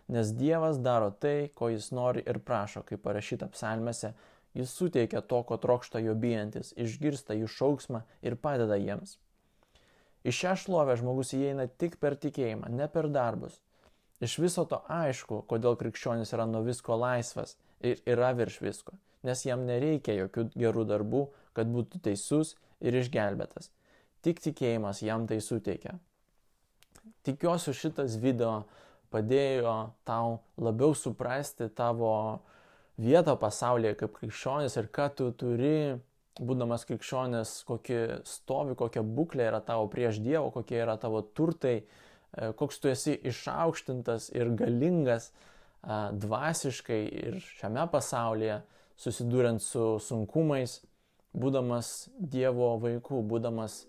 nes 0.08 0.34
Dievas 0.34 0.78
daro 0.78 1.10
tai, 1.12 1.50
ko 1.54 1.70
jis 1.70 1.90
nori 1.92 2.24
ir 2.30 2.40
prašo, 2.46 2.84
kaip 2.86 3.02
parašyta 3.06 3.50
psalmėse, 3.54 4.14
jis 4.56 4.72
suteikia 4.72 5.22
to, 5.22 5.42
ko 5.44 5.58
trokšta 5.62 6.00
jo 6.04 6.16
bijantis, 6.16 6.74
išgirsta 6.80 7.36
jų 7.36 7.52
šauksmą 7.52 8.02
ir 8.26 8.38
padeda 8.40 8.80
jiems. 8.80 9.18
Į 10.26 10.34
šią 10.34 10.56
šlovę 10.64 10.96
žmogus 10.98 11.36
įeina 11.38 11.68
tik 11.70 12.00
per 12.02 12.16
tikėjimą, 12.18 12.72
ne 12.74 12.88
per 12.90 13.12
darbus. 13.14 13.60
Iš 14.24 14.40
viso 14.42 14.64
to 14.66 14.80
aišku, 14.90 15.44
kodėl 15.50 15.76
krikščionis 15.78 16.32
yra 16.34 16.48
nuo 16.50 16.64
visko 16.66 16.96
laisvas 16.98 17.58
ir 17.84 18.00
yra 18.10 18.32
virš 18.34 18.62
visko, 18.64 18.96
nes 19.28 19.44
jam 19.46 19.68
nereikia 19.68 20.16
jokių 20.16 20.48
gerų 20.56 20.86
darbų, 20.90 21.26
kad 21.54 21.70
būtų 21.70 22.02
teisus 22.08 22.56
ir 22.80 22.96
išgelbėtas. 22.96 23.70
Tik 24.26 24.42
tikėjimas 24.42 25.04
jam 25.06 25.28
tai 25.30 25.38
suteikia. 25.44 26.00
Tikiuosi 27.28 27.76
šitas 27.76 28.16
video 28.22 28.64
padėjo 29.14 29.76
tau 30.08 30.40
labiau 30.58 30.96
suprasti 30.98 31.68
tavo 31.70 32.16
vietą 33.02 33.36
pasaulyje 33.40 33.96
kaip 34.02 34.14
krikščionis 34.20 34.78
ir 34.80 34.92
ką 34.96 35.10
tu 35.18 35.32
turi, 35.36 35.98
būdamas 36.40 36.86
krikščionis, 36.88 37.58
kokį 37.68 38.00
stovi, 38.28 38.76
kokia 38.76 39.04
būklė 39.04 39.50
yra 39.50 39.62
tavo 39.64 39.88
prieš 39.92 40.20
Dievą, 40.24 40.52
kokie 40.56 40.82
yra 40.84 40.98
tavo 41.00 41.22
turtai, 41.22 41.82
e, 41.82 42.52
koks 42.60 42.80
tu 42.80 42.92
esi 42.92 43.16
išaukštintas 43.32 44.32
ir 44.36 44.52
galingas 44.60 45.32
dvasiškai 45.86 47.02
ir 47.06 47.36
šiame 47.60 47.86
pasaulyje, 47.92 48.62
susiduriant 48.98 49.62
su 49.62 49.98
sunkumais, 50.02 50.80
būdamas 51.36 52.10
Dievo 52.18 52.76
vaikų, 52.82 53.22
būdamas 53.30 53.84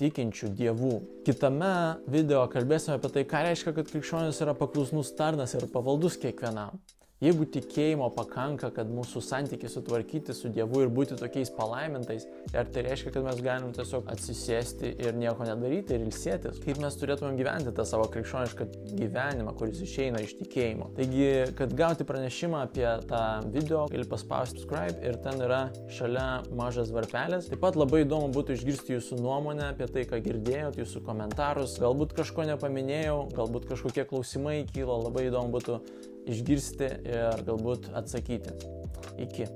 tikinčių 0.00 0.50
dievų. 0.58 0.94
Kitame 1.26 2.00
video 2.10 2.42
kalbėsime 2.50 2.96
apie 2.98 3.10
tai, 3.14 3.24
ką 3.28 3.44
reiškia, 3.48 3.74
kad 3.76 3.90
krikščionis 3.92 4.40
yra 4.42 4.54
paklusnus 4.58 5.12
tarnas 5.18 5.54
ir 5.54 5.68
pavaldus 5.70 6.16
kiekvienam. 6.22 6.80
Jeigu 7.22 7.46
tikėjimo 7.46 8.08
pakanka, 8.10 8.72
kad 8.74 8.88
mūsų 8.90 9.20
santykiai 9.22 9.70
sutvarkyti 9.70 10.34
su 10.34 10.48
Dievu 10.50 10.80
ir 10.82 10.90
būti 10.90 11.14
tokiais 11.14 11.52
palaimintais, 11.54 12.24
ar 12.50 12.66
tai 12.74 12.82
reiškia, 12.88 13.12
kad 13.14 13.26
mes 13.28 13.38
galim 13.44 13.70
tiesiog 13.76 14.08
atsisėsti 14.10 14.90
ir 14.98 15.14
nieko 15.14 15.46
nedaryti 15.46 15.94
ir 15.94 16.02
ilsėtis? 16.08 16.58
Kaip 16.64 16.80
mes 16.82 16.98
turėtumėm 16.98 17.38
gyventi 17.38 17.72
tą 17.76 17.86
savo 17.86 18.08
krikščionišką 18.10 18.66
gyvenimą, 18.98 19.54
kuris 19.60 19.78
išeina 19.86 20.24
iš 20.24 20.34
tikėjimo? 20.40 20.90
Taigi, 20.98 21.28
kad 21.54 21.76
gauti 21.78 22.06
pranešimą 22.08 22.64
apie 22.66 22.88
tą 23.06 23.22
video, 23.54 23.84
gali 23.92 24.08
paspausti 24.10 24.64
subscribe 24.64 24.98
ir 25.06 25.20
ten 25.22 25.38
yra 25.46 25.68
šalia 25.94 26.42
mažas 26.56 26.90
varpelis. 26.94 27.46
Taip 27.52 27.62
pat 27.62 27.78
labai 27.78 28.02
įdomu 28.02 28.32
būtų 28.34 28.58
išgirsti 28.58 28.98
jūsų 28.98 29.20
nuomonę 29.22 29.70
apie 29.70 29.86
tai, 29.86 30.02
ką 30.10 30.18
girdėjot, 30.24 30.80
jūsų 30.82 31.04
komentarus. 31.06 31.78
Galbūt 31.82 32.16
kažko 32.18 32.48
nepaminėjau, 32.50 33.20
galbūt 33.38 33.70
kažkokie 33.70 34.06
klausimai 34.10 34.64
kilo, 34.74 34.98
labai 35.06 35.28
įdomu 35.30 35.54
būtų 35.54 35.78
išgirsti 36.30 36.90
ir 37.08 37.44
galbūt 37.46 37.90
atsakyti. 37.96 38.56
Iki. 39.24 39.50